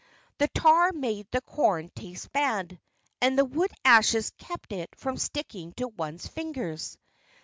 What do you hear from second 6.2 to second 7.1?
fingers.